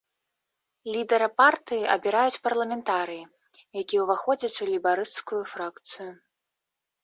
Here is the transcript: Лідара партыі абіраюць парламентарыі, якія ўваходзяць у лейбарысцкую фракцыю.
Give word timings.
Лідара 0.93 1.27
партыі 1.41 1.83
абіраюць 1.97 2.41
парламентарыі, 2.49 3.29
якія 3.85 4.01
ўваходзяць 4.09 4.59
у 4.65 4.73
лейбарысцкую 4.73 5.41
фракцыю. 5.57 6.11